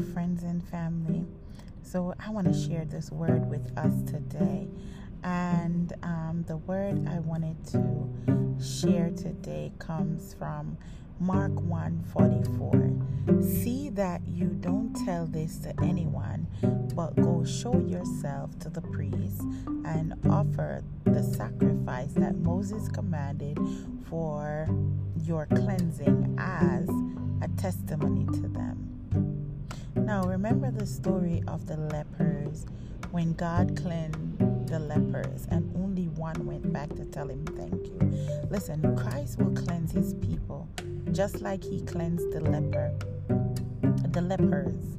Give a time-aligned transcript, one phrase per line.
[0.00, 1.24] Friends and family.
[1.82, 4.68] So, I want to share this word with us today.
[5.24, 8.08] And um, the word I wanted to
[8.62, 10.76] share today comes from
[11.18, 13.42] Mark 1:44.
[13.42, 16.46] See that you don't tell this to anyone,
[16.94, 19.42] but go show yourself to the priest
[19.84, 23.58] and offer the sacrifice that Moses commanded
[24.08, 24.68] for
[25.24, 26.88] your cleansing as
[27.42, 28.87] a testimony to them.
[30.08, 32.64] Now, remember the story of the lepers
[33.10, 37.98] when God cleansed the lepers and only one went back to tell him thank you.
[38.48, 40.66] Listen, Christ will cleanse his people
[41.12, 42.90] just like he cleansed the leper,
[44.08, 44.96] the lepers.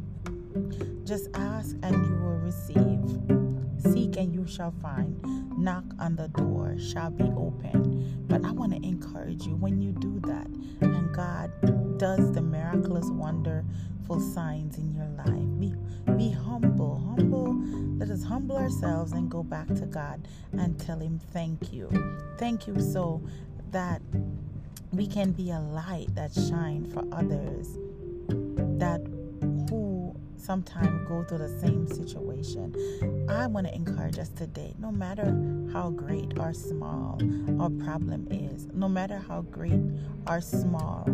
[1.06, 3.92] Just ask and you will receive.
[3.92, 5.20] Seek and you shall find.
[5.58, 8.28] Knock on the door shall be open.
[8.28, 10.46] But I want to encourage you when you do that
[10.82, 11.52] and God
[12.00, 15.60] does the miraculous, wonderful signs in your life.
[15.60, 15.74] Be
[16.18, 17.56] be humble, humble.
[17.98, 21.90] Let us humble ourselves and go back to God and tell Him thank you.
[22.38, 23.22] Thank you so
[23.72, 24.02] that
[24.94, 27.78] we can be a light that shine for others
[28.80, 29.02] that
[29.70, 32.74] who sometimes go through the same situation.
[33.30, 35.36] I want to encourage us today, no matter
[35.74, 37.20] how great or small
[37.62, 39.82] our problem is, no matter how great
[40.28, 41.06] or small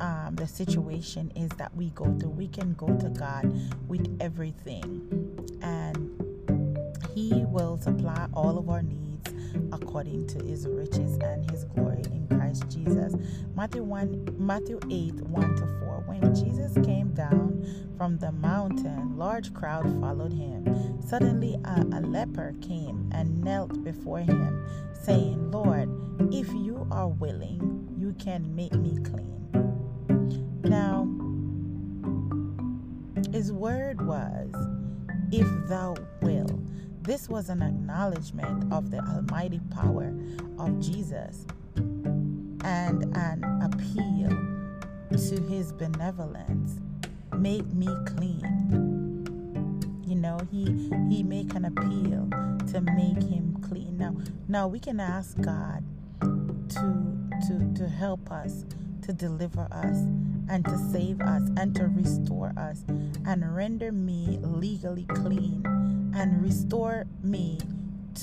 [0.00, 3.52] um, the situation is that we go through, we can go to God
[3.88, 5.02] with everything,
[5.62, 9.32] and He will supply all of our needs
[9.72, 13.14] according to His riches and His glory in Christ Jesus.
[13.54, 16.04] Matthew one, Matthew eight one to four.
[16.06, 17.64] When Jesus came down
[17.96, 21.00] from the mountain, large crowd followed him.
[21.06, 24.66] Suddenly, a, a leper came and knelt before him,
[25.02, 25.88] saying, "Lord,
[26.32, 29.59] if you are willing, you can make me clean."
[30.64, 31.08] Now,
[33.32, 34.50] his word was,
[35.32, 36.60] if thou will.
[37.02, 40.12] This was an acknowledgement of the almighty power
[40.58, 41.46] of Jesus
[42.64, 44.28] and an appeal
[45.16, 46.80] to his benevolence.
[47.34, 50.02] Make me clean.
[50.06, 50.64] You know, he
[51.08, 52.28] he make an appeal
[52.72, 53.96] to make him clean.
[53.96, 54.16] Now
[54.48, 55.84] now we can ask God
[56.20, 58.64] to to to help us
[59.02, 60.06] to deliver us
[60.50, 62.84] and to save us and to restore us
[63.24, 65.62] and render me legally clean
[66.14, 67.58] and restore me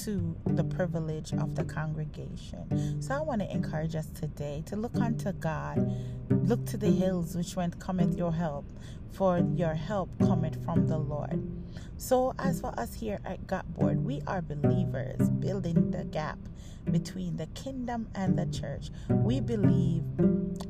[0.03, 3.01] to the privilege of the congregation.
[3.01, 5.89] So I want to encourage us today to look unto God,
[6.29, 8.65] look to the hills which went cometh your help,
[9.13, 11.41] for your help cometh from the Lord.
[11.95, 16.37] So as for us here at God Board, we are believers building the gap
[16.91, 18.89] between the kingdom and the church.
[19.09, 20.03] We believe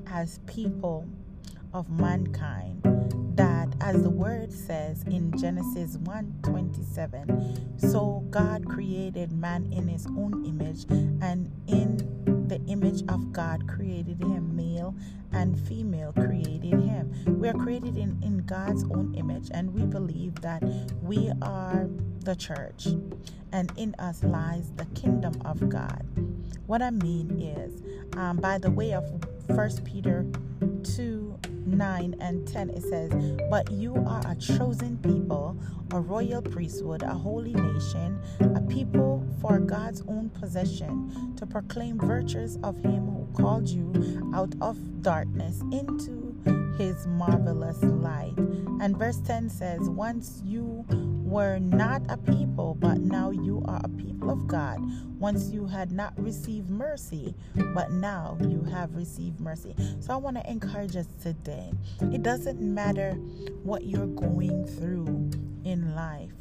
[0.07, 1.07] as people
[1.77, 2.81] of mankind
[3.35, 10.43] that as the word says in Genesis 1:27 so God created man in his own
[10.43, 10.85] image
[11.21, 11.97] and in
[12.47, 14.95] the image of God created him male
[15.33, 17.13] and female created him.
[17.27, 20.63] We are created in, in God's own image and we believe that
[21.03, 21.87] we are
[22.21, 22.87] the church
[23.51, 26.03] and in us lies the kingdom of God.
[26.65, 27.83] What I mean is
[28.17, 29.05] um, by the way of
[29.55, 30.25] First Peter
[30.83, 31.26] 2
[31.67, 33.11] 9 and 10, it says,
[33.49, 35.57] But you are a chosen people,
[35.91, 42.57] a royal priesthood, a holy nation, a people for God's own possession, to proclaim virtues
[42.63, 46.26] of Him who called you out of darkness into
[46.77, 48.33] His marvelous light.
[48.79, 50.85] And verse 10 says, Once you
[51.27, 54.79] were not a people, but now you are a people of God.
[55.19, 57.33] Once you had not received mercy,
[57.73, 59.75] but now you have received mercy.
[59.99, 61.71] So I want to encourage us today.
[62.13, 63.13] It doesn't matter
[63.63, 65.31] what you're going through
[65.65, 66.31] in life.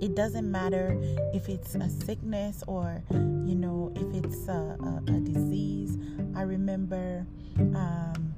[0.00, 0.96] It doesn't matter
[1.34, 5.98] if it's a sickness or, you know, if it's a, a, a disease.
[6.34, 7.26] I remember
[7.58, 8.29] um,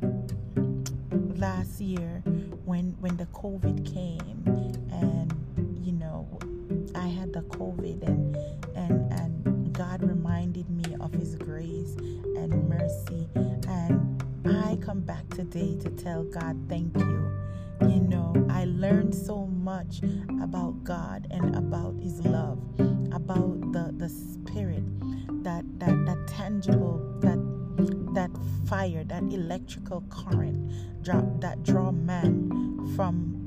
[1.43, 2.23] last year
[2.65, 4.45] when when the COVID came,
[4.93, 5.35] and
[5.85, 6.39] you know,
[6.95, 8.37] I had the COVID, and
[8.77, 11.97] and and God reminded me of His grace
[12.37, 17.33] and mercy, and I come back today to tell God thank you.
[17.81, 20.01] You know, I learned so much
[20.41, 22.61] about God and about His love,
[23.11, 24.85] about the the Spirit,
[25.43, 27.12] that that that tangible
[28.15, 28.31] that
[28.67, 30.71] fire, that electrical current
[31.05, 33.39] that draw man from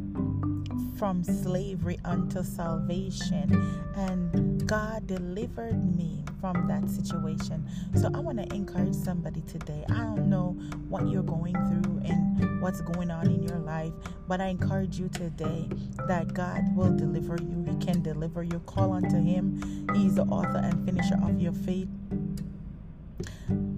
[0.98, 3.52] from slavery unto salvation.
[3.96, 7.68] And God delivered me from that situation.
[7.96, 9.86] So I want to encourage somebody today.
[9.90, 10.52] I don't know
[10.90, 13.94] what you're going through and what's going on in your life.
[14.28, 15.68] But I encourage you today
[16.08, 17.66] that God will deliver you.
[17.70, 18.60] He can deliver you.
[18.66, 19.88] Call unto Him.
[19.94, 21.90] He's the author and finisher of your faith.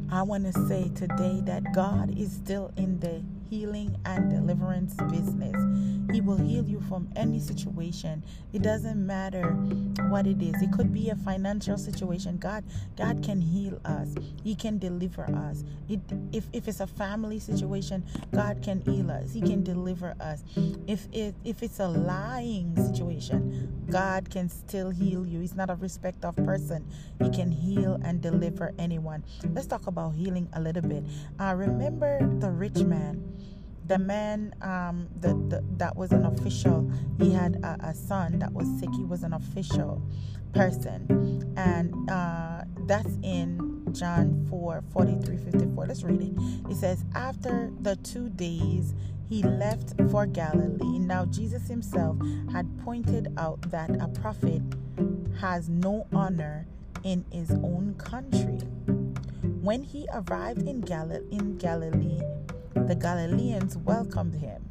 [0.10, 5.56] I want to say today that God is still in the healing and deliverance business.
[6.14, 8.24] He will heal you from any situation.
[8.54, 9.44] It doesn't matter
[10.10, 10.62] what it is.
[10.62, 12.38] It could be a financial situation.
[12.38, 12.64] God
[12.98, 14.14] God can heal us.
[14.44, 15.64] He can deliver us.
[15.90, 16.02] It,
[16.32, 19.34] if if it's a family situation, God can heal us.
[19.34, 20.44] He can deliver us.
[20.88, 25.42] If it if it's a lying situation, God can still heal you.
[25.42, 26.86] He's not a respect of person.
[27.22, 29.24] He can heal and deliver anyone.
[29.54, 31.04] Let's talk about healing a little bit.
[31.40, 33.37] Uh, remember the rich man
[33.88, 38.52] the man um, the, the, that was an official he had a, a, son that
[38.52, 38.90] was sick.
[38.96, 40.02] He was an official
[40.54, 41.54] person.
[41.58, 46.34] And uh, that's in john 4 43 54 let's read it.
[46.70, 48.94] It says after the two days
[49.30, 51.00] he left for galilee.
[51.00, 52.18] Now jesus himself
[52.52, 54.62] had pointed out that a prophet
[55.40, 56.68] has no honor
[57.04, 58.60] in his own country.
[59.62, 62.22] When he arrived in, Gal- in galilee
[62.88, 64.64] the Galileans welcomed him.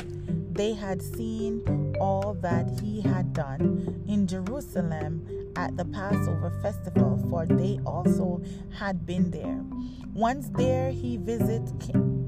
[0.53, 7.45] They had seen all that he had done in Jerusalem at the Passover festival, for
[7.45, 8.41] they also
[8.73, 9.61] had been there.
[10.15, 11.71] Once there, he visited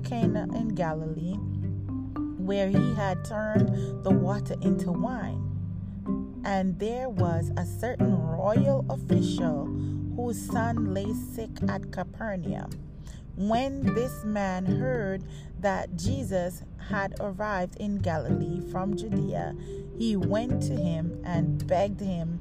[0.05, 1.37] Cana in Galilee,
[2.37, 5.43] where he had turned the water into wine.
[6.44, 9.64] And there was a certain royal official
[10.17, 12.88] whose son lay sick at Capernaum.
[13.38, 15.23] When this man heard
[15.61, 19.55] that Jesus had arrived in Galilee from Judea,
[19.96, 22.40] he went to him and begged him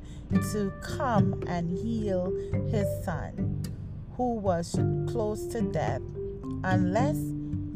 [0.52, 2.34] to come and heal
[2.72, 3.62] his son,
[4.16, 4.72] who was
[5.08, 6.02] close to death,
[6.64, 7.18] unless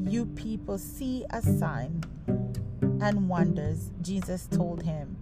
[0.10, 2.04] you people see a sign
[3.02, 3.92] and wonders.
[4.02, 5.16] Jesus told him,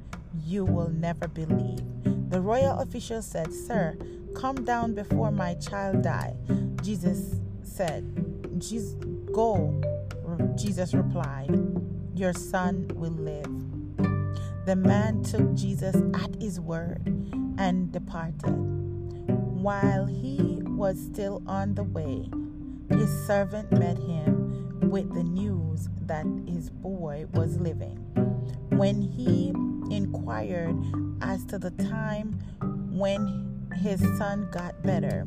[0.46, 1.84] You will never believe.
[2.30, 3.98] The royal official said, Sir,
[4.36, 6.38] come down before my child die.
[6.82, 7.36] Jesus
[7.80, 8.04] said,
[8.60, 8.94] Jesus,
[9.32, 9.82] Go
[10.58, 11.50] Jesus replied,
[12.14, 13.48] Your son will live.
[14.66, 17.08] The man took Jesus at his word
[17.58, 18.52] and departed.
[18.52, 22.30] While he was still on the way,
[22.90, 27.96] his servant met him with the news that his boy was living.
[28.72, 29.54] When he
[29.90, 30.76] inquired
[31.22, 32.34] as to the time
[32.92, 35.26] when his son got better,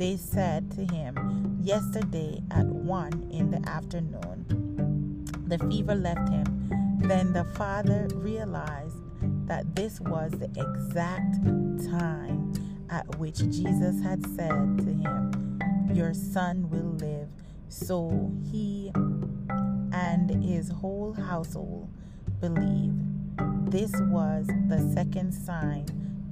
[0.00, 5.26] they said to him, Yesterday at one in the afternoon.
[5.46, 6.70] The fever left him.
[7.02, 8.96] Then the father realized
[9.46, 11.34] that this was the exact
[11.90, 12.54] time
[12.88, 15.60] at which Jesus had said to him,
[15.92, 17.28] Your son will live.
[17.68, 18.90] So he
[19.92, 21.90] and his whole household
[22.40, 22.96] believed.
[23.70, 25.84] This was the second sign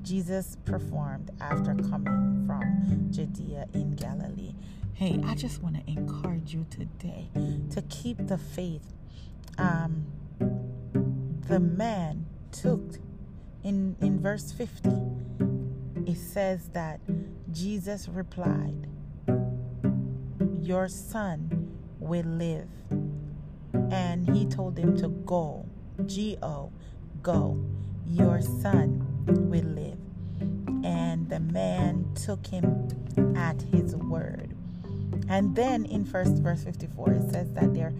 [0.08, 4.54] Jesus performed after coming from Judea in Galilee.
[4.94, 7.28] Hey, I just want to encourage you today
[7.72, 8.94] to keep the faith.
[9.58, 10.06] Um,
[11.46, 12.80] the man took
[13.62, 14.88] in in verse 50
[16.06, 17.00] it says that
[17.52, 18.86] Jesus replied
[20.62, 22.68] your son will live
[23.90, 25.66] and he told him to go
[26.06, 26.72] G O
[27.22, 27.62] go
[28.06, 29.87] your son will live.
[30.84, 32.88] And the man took him
[33.36, 34.54] at his word.
[35.28, 37.92] And then in first verse 54, it says that their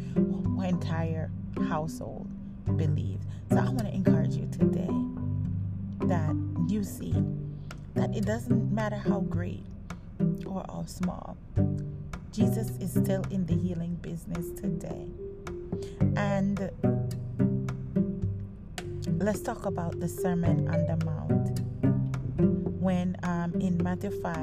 [0.65, 1.31] entire
[1.69, 2.29] household
[2.77, 3.25] believed.
[3.51, 4.89] So I want to encourage you today
[6.07, 6.35] that
[6.69, 7.15] you see
[7.95, 9.65] that it doesn't matter how great
[10.47, 11.37] or how small,
[12.33, 15.09] Jesus is still in the healing business today.
[16.17, 16.71] And
[19.19, 21.68] let's talk about the Sermon on the Mount.
[22.89, 24.35] When um, in Matthew 5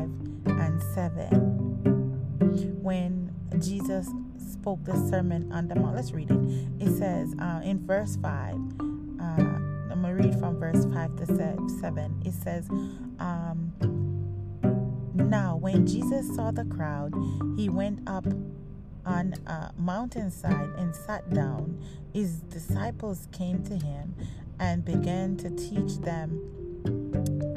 [0.46, 6.38] and 7, when Jesus spoke the Sermon on the Mount, let's read it.
[6.80, 8.58] It says uh, in verse 5, uh,
[9.24, 12.22] I'm going to read from verse 5 to 7.
[12.24, 12.70] It says,
[13.18, 13.74] um,
[15.16, 17.16] Now, when Jesus saw the crowd,
[17.58, 18.28] he went up
[19.08, 21.84] on a mountainside and sat down.
[22.14, 24.14] His disciples came to him
[24.60, 26.55] and began to teach them,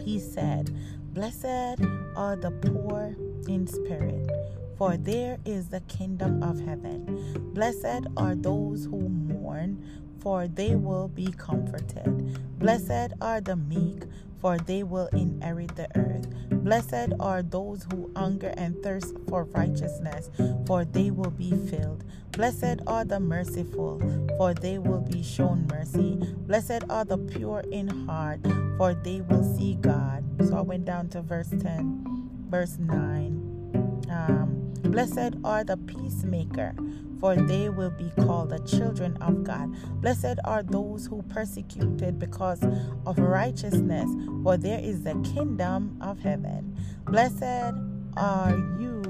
[0.08, 0.74] he said,
[1.12, 1.82] Blessed
[2.16, 3.14] are the poor
[3.46, 4.30] in spirit,
[4.78, 7.52] for there is the kingdom of heaven.
[7.52, 9.84] Blessed are those who mourn,
[10.20, 12.58] for they will be comforted.
[12.58, 14.04] Blessed are the meek,
[14.40, 16.26] for they will inherit the earth.
[16.50, 20.30] Blessed are those who hunger and thirst for righteousness,
[20.66, 22.04] for they will be filled.
[22.32, 24.00] Blessed are the merciful,
[24.36, 26.16] for they will be shown mercy.
[26.46, 28.40] Blessed are the pure in heart,
[28.76, 30.24] for they will see God.
[30.46, 34.04] So I went down to verse 10, verse 9.
[34.10, 34.57] Um,
[34.90, 36.74] Blessed are the peacemaker,
[37.20, 39.74] for they will be called the children of God.
[40.00, 42.62] Blessed are those who persecuted because
[43.06, 44.08] of righteousness,
[44.42, 46.76] for there is the kingdom of heaven.
[47.04, 47.74] Blessed
[48.16, 49.02] are you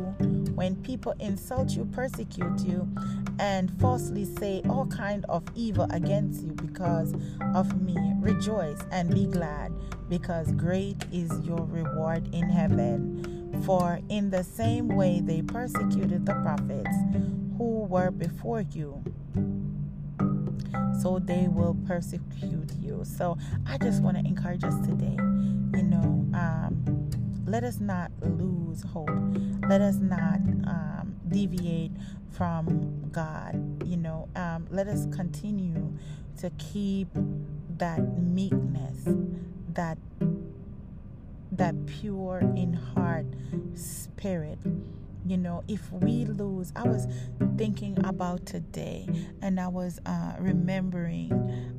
[0.54, 2.88] when people insult you, persecute you,
[3.38, 7.14] and falsely say all kind of evil against you because
[7.54, 7.96] of me.
[8.18, 9.72] Rejoice and be glad,
[10.08, 13.37] because great is your reward in heaven.
[13.64, 16.96] For in the same way they persecuted the prophets
[17.58, 19.02] who were before you,
[21.02, 23.02] so they will persecute you.
[23.04, 23.36] So
[23.66, 25.16] I just want to encourage us today,
[25.76, 27.10] you know, um,
[27.46, 29.10] let us not lose hope.
[29.68, 30.36] Let us not
[30.66, 31.92] um, deviate
[32.30, 33.86] from God.
[33.86, 35.96] You know, um, let us continue
[36.40, 37.08] to keep
[37.78, 39.08] that meekness,
[39.74, 39.98] that
[41.58, 43.26] that pure in heart
[43.74, 44.58] spirit.
[45.26, 47.06] You know if we lose i was
[47.58, 49.06] thinking about today
[49.42, 51.30] and i was uh, remembering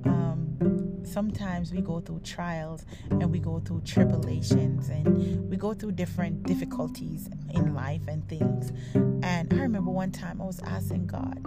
[0.05, 5.93] um, sometimes we go through trials and we go through tribulations and we go through
[5.93, 8.71] different difficulties in life and things.
[9.23, 11.39] And i remember one time i was asking god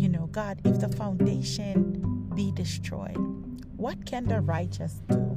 [0.00, 3.16] you know god if the foundation be destroyed
[3.76, 5.34] what can the righteous do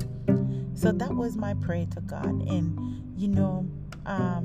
[0.76, 2.26] so that was my prayer to God.
[2.26, 3.68] And, you know,
[4.06, 4.44] um,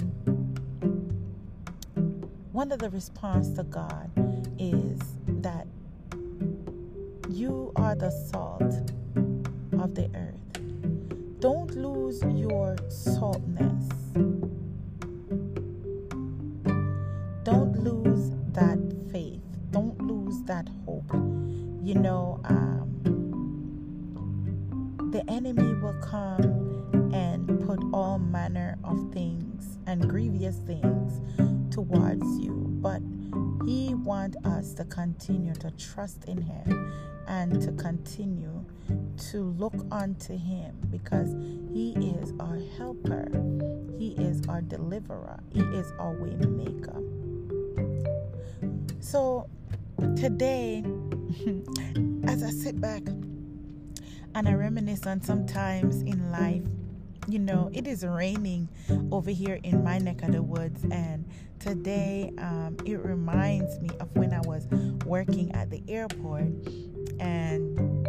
[2.53, 4.11] one of the response to God
[4.59, 5.01] is
[5.43, 5.67] that
[7.29, 8.63] you are the salt
[9.81, 10.35] of the earth.
[11.41, 13.89] Don't lose your saltness.
[17.45, 18.08] Don't lose
[25.11, 31.21] the enemy will come and put all manner of things and grievous things
[31.73, 33.01] towards you but
[33.67, 36.93] he wants us to continue to trust in him
[37.27, 38.65] and to continue
[39.31, 41.35] to look unto him because
[41.73, 43.29] he is our helper.
[43.99, 45.41] He is our deliverer.
[45.53, 47.03] He is our way maker.
[49.01, 49.49] So
[50.17, 50.85] today
[52.25, 53.03] as i sit back
[54.35, 56.63] and I reminisce on sometimes in life.
[57.29, 58.69] You know, it is raining
[59.13, 64.15] over here in my neck of the woods, and today um, it reminds me of
[64.17, 64.67] when I was
[65.05, 66.47] working at the airport
[67.21, 68.07] and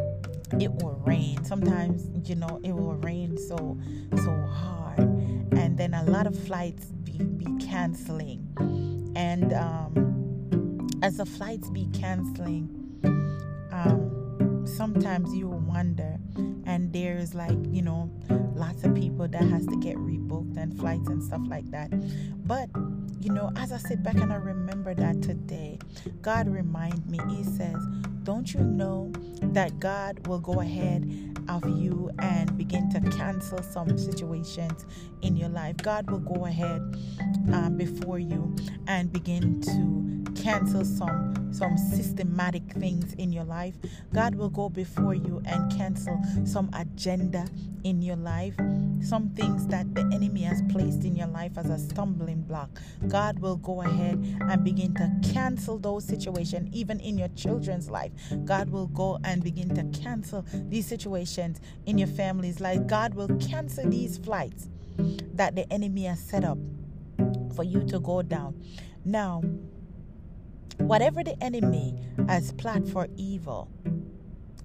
[0.62, 1.44] it will rain.
[1.44, 3.78] Sometimes, you know, it will rain so
[4.16, 8.46] so hard, and then a lot of flights be, be canceling.
[9.16, 12.79] And um, as the flights be canceling,
[14.80, 16.18] sometimes you wonder
[16.66, 18.10] and there's like you know
[18.56, 21.90] lots of people that has to get rebooked and flights and stuff like that.
[22.48, 22.70] But
[23.20, 25.78] you know as i sit back and i remember that today
[26.22, 27.76] god remind me he says
[28.24, 31.04] don't you know that god will go ahead
[31.50, 34.86] of you and begin to cancel some situations
[35.22, 35.76] in your life?
[35.78, 36.82] God will go ahead
[37.52, 38.56] um, before you
[38.88, 43.76] and begin to cancel some some systematic things in your life.
[44.14, 47.48] God will go before you and cancel some agenda
[47.84, 48.56] in your life,
[49.02, 52.70] some things that the enemy has placed in your life as a stumbling block.
[53.08, 58.12] God will go ahead and begin to cancel those situations, even in your children's life.
[58.46, 62.86] God will go and begin to cancel these situations in your family's life.
[62.88, 64.70] God will cancel these flights
[65.34, 66.58] that the enemy has set up
[67.56, 68.62] for you to go down.
[69.06, 69.42] Now,
[70.80, 71.96] Whatever the enemy
[72.28, 73.70] has planned for evil,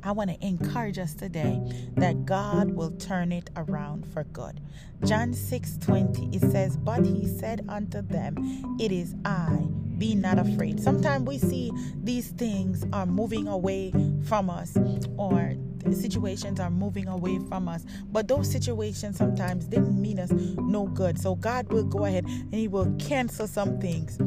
[0.02, 1.60] I want to encourage us today
[1.96, 4.60] that God will turn it around for good.
[5.04, 9.66] John 6 20, it says, But he said unto them, It is I,
[9.98, 10.80] be not afraid.
[10.80, 13.92] Sometimes we see these things are moving away
[14.24, 14.76] from us,
[15.16, 15.54] or
[15.92, 17.84] situations are moving away from us.
[18.10, 21.18] But those situations sometimes didn't mean us no good.
[21.18, 24.18] So God will go ahead and He will cancel some things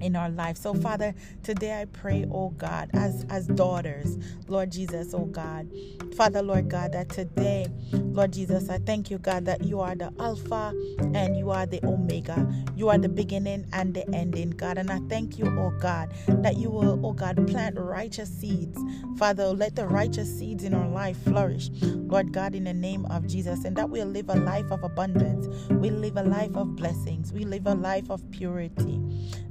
[0.00, 0.56] in our life.
[0.56, 5.68] So Father, today I pray, oh God, as as daughters, Lord Jesus, oh God.
[6.16, 10.12] Father, Lord God, that today, Lord Jesus, I thank you, God, that you are the
[10.20, 10.74] Alpha
[11.14, 12.46] and you are the Omega.
[12.76, 14.78] You are the beginning and the ending, God.
[14.78, 18.78] And I thank you, oh God, that you will, oh God, plant righteous seeds.
[19.18, 23.26] Father, let the righteous seeds in our life flourish, Lord God, in the name of
[23.26, 25.48] Jesus, and that we'll live a life of abundance.
[25.70, 27.32] We live a life of blessings.
[27.32, 29.00] We live a life of purity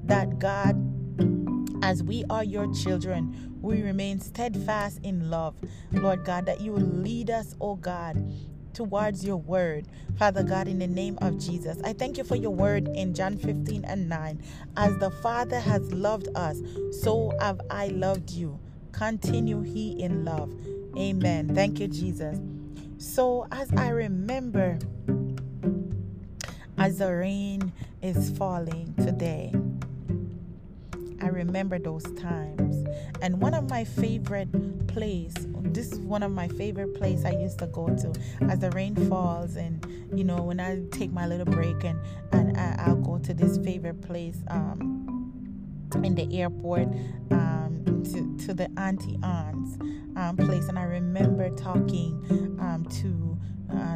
[0.07, 0.75] that God,
[1.83, 5.55] as we are your children, we remain steadfast in love.
[5.91, 8.31] Lord God, that you will lead us, oh God,
[8.73, 9.87] towards your word.
[10.17, 13.37] Father God, in the name of Jesus, I thank you for your word in John
[13.37, 14.41] 15 and 9.
[14.77, 16.59] As the Father has loved us,
[17.01, 18.59] so have I loved you.
[18.91, 20.53] Continue he in love.
[20.97, 21.53] Amen.
[21.53, 22.39] Thank you, Jesus.
[22.97, 24.79] So, as I remember,
[26.77, 27.71] as the rain
[28.01, 29.53] is falling today,
[31.21, 32.85] I remember those times.
[33.21, 35.33] And one of my favorite place,
[35.63, 38.13] this is one of my favorite place I used to go to
[38.49, 41.99] as the rain falls and you know when I take my little break and
[42.31, 45.31] and I, will go to this favorite place um,
[46.03, 46.87] in the airport
[47.31, 49.77] um, to, to the Auntie Anne's
[50.15, 53.26] um, place and I remember talking um, to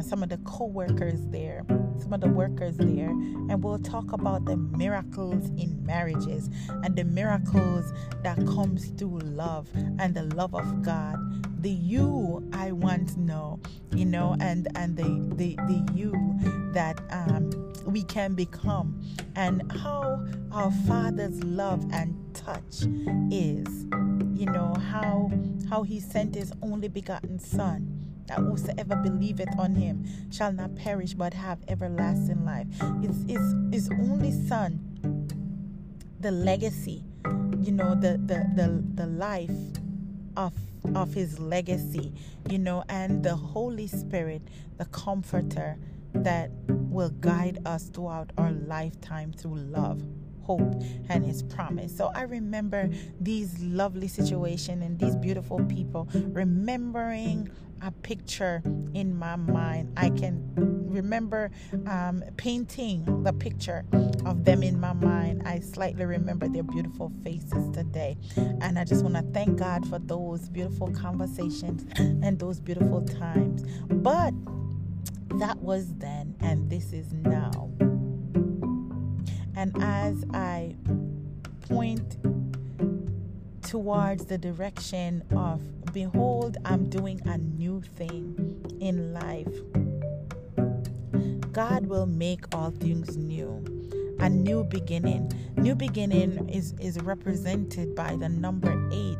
[0.02, 1.64] some of the co-workers there
[1.98, 6.50] some of the workers there and we'll talk about the miracles in marriages
[6.82, 7.92] and the miracles
[8.22, 9.68] that comes through love
[9.98, 11.16] and the love of god.
[11.62, 13.60] The you i want to know
[13.94, 15.04] you know and and the
[15.36, 16.12] the, the you
[16.72, 19.00] that um, we can become
[19.36, 22.82] and how our father's love and touch
[23.30, 23.86] is
[24.34, 25.30] you know how
[25.70, 31.14] how he sent his only begotten son that whosoever believeth on him shall not perish
[31.14, 32.66] but have everlasting life.
[33.02, 35.28] It's his, his only son,
[36.20, 37.04] the legacy,
[37.60, 39.50] you know, the, the, the, the life
[40.36, 40.54] of
[40.94, 42.12] of his legacy,
[42.50, 44.42] you know, and the Holy Spirit,
[44.78, 45.78] the comforter
[46.12, 50.02] that will guide us throughout our lifetime through love
[50.52, 51.96] hope and his promise.
[51.96, 52.90] So I remember
[53.20, 57.50] these lovely situations and these beautiful people, remembering
[57.82, 58.62] a picture
[58.94, 59.92] in my mind.
[59.96, 60.36] I can
[60.88, 61.50] remember
[61.86, 63.84] um, painting the picture
[64.24, 65.42] of them in my mind.
[65.46, 68.16] I slightly remember their beautiful faces today.
[68.36, 73.64] And I just want to thank God for those beautiful conversations and those beautiful times.
[73.88, 74.32] But
[75.40, 77.72] that was then, and this is now.
[79.62, 80.74] And as I
[81.68, 82.16] point
[83.62, 89.46] towards the direction of, Behold, I'm doing a new thing in life,
[91.52, 93.64] God will make all things new.
[94.18, 95.30] A new beginning.
[95.56, 99.18] New beginning is, is represented by the number eight,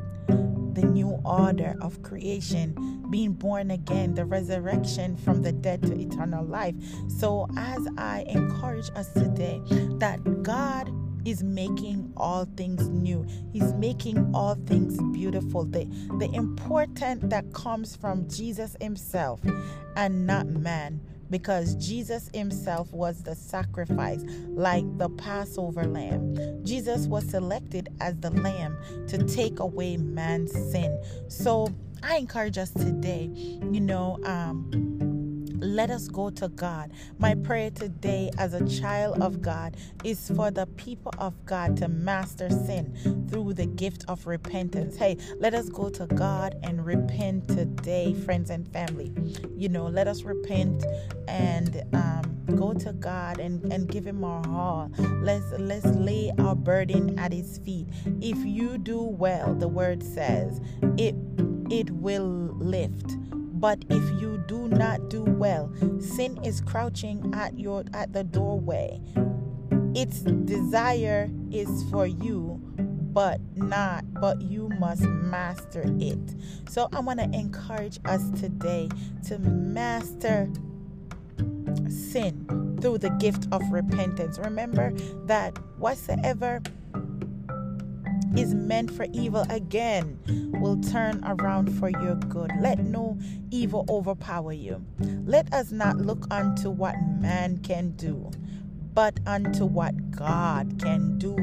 [1.25, 6.75] order of creation, being born again, the resurrection from the dead to eternal life.
[7.09, 9.61] So, as I encourage us today,
[9.99, 10.91] that God
[11.25, 13.27] is making all things new.
[13.53, 15.65] He's making all things beautiful.
[15.65, 15.85] The,
[16.19, 19.41] the important that comes from Jesus Himself
[19.97, 21.01] and not man.
[21.33, 26.63] Because Jesus Himself was the sacrifice, like the Passover lamb.
[26.63, 28.77] Jesus was selected as the lamb
[29.09, 31.03] to take away man's sin.
[31.29, 31.69] So
[32.03, 34.92] I encourage us today, you know, um,
[35.73, 36.93] let us go to God.
[37.19, 41.89] My prayer today, as a child of God, is for the people of God to
[41.89, 44.97] master sin through the gift of repentance.
[44.97, 49.13] Hey, let us go to God and repent today, friends and family.
[49.57, 50.85] You know, let us repent
[51.29, 54.91] and um, go to God and, and give Him our all.
[55.23, 57.89] Let's let's lay our burden at His feet.
[58.21, 60.61] If you do well, the Word says
[60.99, 61.15] it
[61.71, 63.17] it will lift
[63.63, 69.01] but if you do not do well, sin is crouching at your at the doorway.
[69.95, 72.61] Its desire is for you,
[73.13, 76.19] but not, but you must master it.
[76.69, 78.89] So I want to encourage us today
[79.29, 80.51] to master
[81.89, 84.41] sin through the gift of repentance.
[84.41, 84.93] Remember
[85.27, 86.61] that whatsoever
[88.37, 90.19] is meant for evil again
[90.63, 92.51] will turn around for your good.
[92.61, 93.19] Let no
[93.51, 94.85] evil overpower you.
[94.99, 98.31] Let us not look unto what man can do,
[98.95, 101.37] but unto what God can do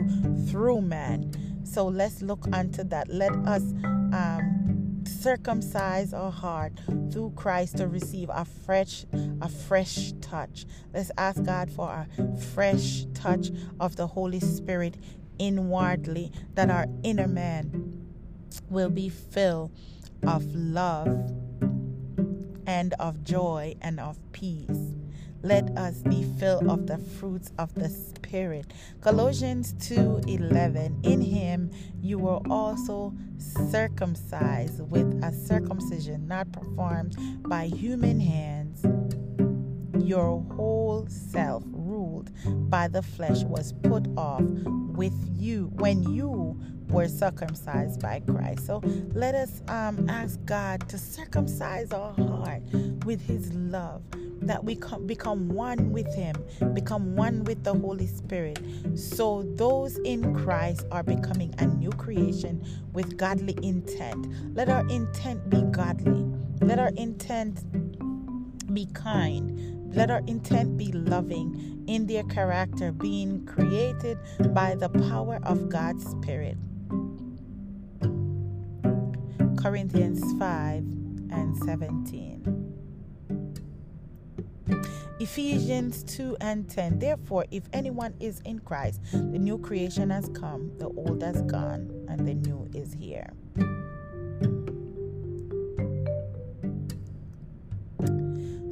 [0.49, 1.31] through man.
[1.63, 3.09] So let's look unto that.
[3.09, 3.61] Let us
[4.13, 6.73] um, circumcise our heart
[7.11, 9.05] through Christ to receive a fresh,
[9.41, 10.65] a fresh touch.
[10.93, 13.49] Let's ask God for a fresh touch
[13.79, 14.97] of the Holy Spirit
[15.39, 18.05] inwardly, that our inner man
[18.69, 19.71] will be filled
[20.27, 21.07] of love
[22.67, 24.93] and of joy and of peace.
[25.41, 28.73] Let us be filled of the fruits of the spirit.
[28.99, 31.71] Colossians 2:11 In him
[32.01, 38.85] you were also circumcised with a circumcision not performed by human hands.
[40.09, 42.31] Your whole self ruled
[42.67, 48.65] by the flesh was put off with you when you were circumcised by Christ.
[48.65, 48.81] So
[49.13, 52.63] let us um, ask God to circumcise our heart
[53.05, 54.01] with His love,
[54.41, 56.33] that we come, become one with Him,
[56.73, 58.59] become one with the Holy Spirit.
[58.95, 64.55] So those in Christ are becoming a new creation with godly intent.
[64.55, 66.25] Let our intent be godly.
[66.61, 67.63] Let our intent
[68.73, 69.78] be kind.
[69.91, 74.17] Let our intent be loving in their character, being created
[74.53, 76.57] by the power of God's Spirit.
[79.57, 80.77] Corinthians 5
[81.31, 82.29] and 17.
[85.19, 86.99] Ephesians 2 and 10.
[86.99, 92.05] Therefore, if anyone is in Christ, the new creation has come, the old has gone,
[92.07, 93.29] and the new is here.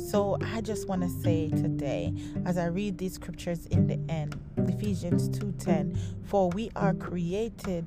[0.08, 2.14] So I just want to say today,
[2.46, 7.86] as I read these scriptures in the end, Ephesians 2:10, for we are created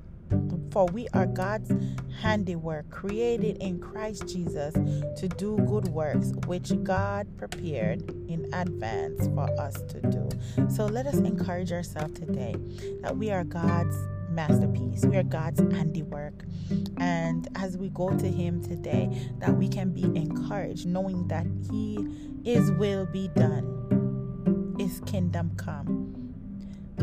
[0.70, 1.72] for we are God's
[2.20, 9.48] handiwork, created in Christ Jesus to do good works, which God prepared in advance for
[9.58, 10.28] us to do.
[10.68, 12.54] So let us encourage ourselves today
[13.00, 13.96] that we are God's
[14.30, 15.04] masterpiece.
[15.04, 16.44] We are God's handiwork.
[16.98, 21.98] And as we go to Him today, that we can be encouraged, knowing that He
[22.44, 26.20] is will be done, His kingdom come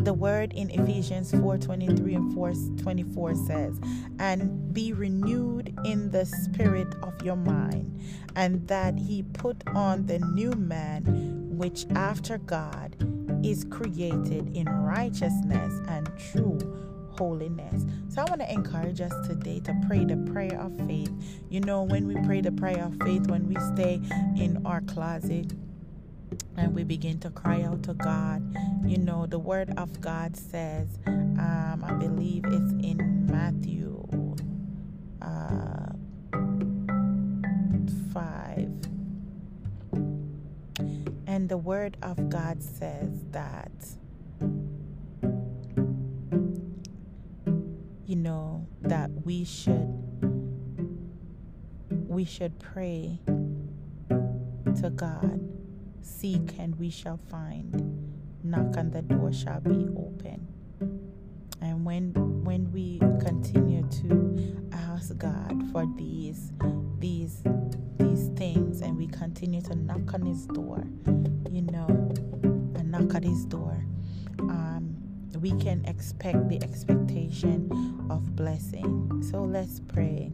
[0.07, 3.79] the word in Ephesians 4:23 and 4:24 says,
[4.19, 7.99] "And be renewed in the spirit of your mind,
[8.35, 12.95] and that he put on the new man which after God
[13.43, 16.86] is created in righteousness and true
[17.17, 17.85] holiness.
[18.09, 21.11] So I want to encourage us today to pray the prayer of faith.
[21.49, 24.01] You know, when we pray the prayer of faith, when we stay
[24.35, 25.53] in our closet,
[26.57, 28.43] and we begin to cry out to God.
[28.85, 34.07] You know, the Word of God says, um, I believe it's in Matthew
[35.21, 35.93] uh,
[38.13, 38.69] 5.
[41.27, 43.71] And the Word of God says that,
[48.17, 49.93] know, that we should
[51.89, 53.19] we should pray
[54.09, 55.39] to God
[56.07, 57.75] Seek and we shall find.
[58.43, 60.47] Knock and the door shall be open.
[61.61, 66.53] And when when we continue to ask God for these
[66.99, 67.43] these
[67.97, 70.87] these things and we continue to knock on his door,
[71.51, 71.87] you know,
[72.75, 73.85] and knock at his door,
[74.39, 74.66] um,
[75.41, 77.69] we can expect the expectation
[78.09, 79.23] of blessing.
[79.31, 80.31] So let's pray.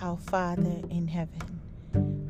[0.00, 1.52] Our Father in heaven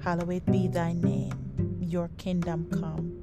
[0.03, 3.23] Hallowed be thy name, your kingdom come,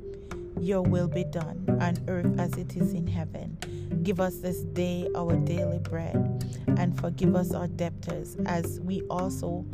[0.62, 3.58] your will be done on earth as it is in heaven.
[4.02, 6.16] Give us this day our daily bread,
[6.78, 9.66] and forgive us our debtors as we also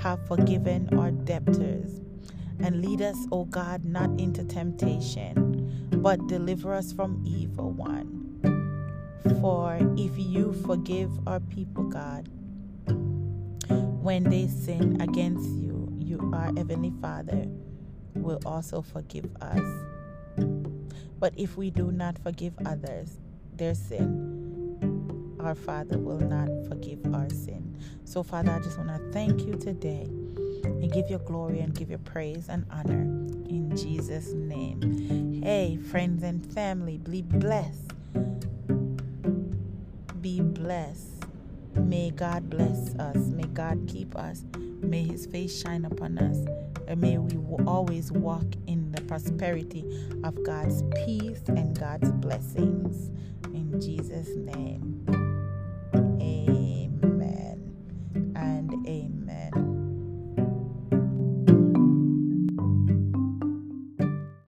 [0.00, 2.00] have forgiven our debtors.
[2.58, 5.47] And lead us, O God, not into temptation,
[6.02, 8.14] but deliver us from evil one.
[9.40, 12.28] For if you forgive our people, God,
[14.02, 17.46] when they sin against you, you, our Heavenly Father,
[18.14, 19.60] will also forgive us.
[21.18, 23.18] But if we do not forgive others
[23.52, 27.76] their sin, our Father will not forgive our sin.
[28.04, 30.08] So, Father, I just want to thank you today
[30.64, 33.00] and give your glory and give your praise and honor
[33.48, 35.42] in Jesus' name.
[35.42, 37.92] Hey, friends and family, be blessed.
[40.20, 41.24] Be blessed.
[41.74, 43.16] May God bless us.
[43.16, 44.44] May God keep us.
[44.56, 46.46] May his face shine upon us.
[46.86, 49.84] And may we always walk in the prosperity
[50.24, 53.10] of God's peace and God's blessings.
[53.52, 54.87] In Jesus' name.